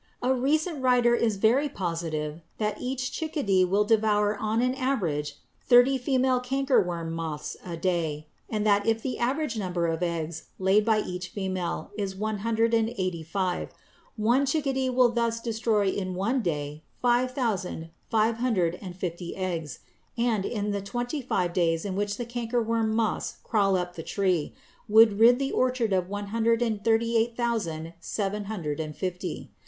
[0.23, 5.95] A recent writer is very positive that each chickadee will devour on an average thirty
[5.99, 11.01] female cankerworm moths a day; and that if the average number of eggs laid by
[11.01, 13.69] each female is one hundred and eighty five,
[14.17, 19.81] one chickadee would thus destroy in one day five thousand five hundred and fifty eggs,
[20.17, 24.55] and, in the twenty five days in which the cankerworm moths crawl up the tree,
[24.89, 29.51] would rid the orchard of one hundred and thirty eight thousand seven hundred and fifty.